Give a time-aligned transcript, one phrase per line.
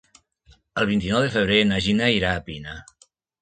[0.83, 2.75] El vint-i-nou de febrer na Gina irà a Pina.